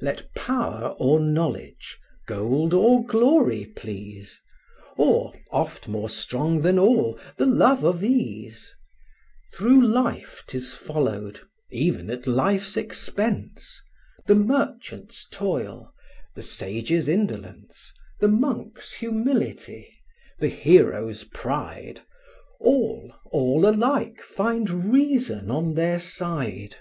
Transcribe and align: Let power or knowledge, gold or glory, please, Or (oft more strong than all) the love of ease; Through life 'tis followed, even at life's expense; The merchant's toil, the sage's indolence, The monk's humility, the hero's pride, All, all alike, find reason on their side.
Let 0.00 0.32
power 0.36 0.94
or 1.00 1.18
knowledge, 1.18 1.98
gold 2.28 2.72
or 2.72 3.04
glory, 3.04 3.64
please, 3.74 4.40
Or 4.96 5.32
(oft 5.50 5.88
more 5.88 6.08
strong 6.08 6.60
than 6.60 6.78
all) 6.78 7.18
the 7.36 7.46
love 7.46 7.82
of 7.82 8.04
ease; 8.04 8.72
Through 9.52 9.84
life 9.84 10.44
'tis 10.46 10.72
followed, 10.72 11.40
even 11.72 12.10
at 12.12 12.28
life's 12.28 12.76
expense; 12.76 13.82
The 14.28 14.36
merchant's 14.36 15.26
toil, 15.32 15.92
the 16.36 16.42
sage's 16.44 17.08
indolence, 17.08 17.92
The 18.20 18.28
monk's 18.28 18.92
humility, 18.92 19.92
the 20.38 20.46
hero's 20.48 21.24
pride, 21.24 22.02
All, 22.60 23.12
all 23.32 23.66
alike, 23.68 24.22
find 24.22 24.70
reason 24.94 25.50
on 25.50 25.74
their 25.74 25.98
side. 25.98 26.76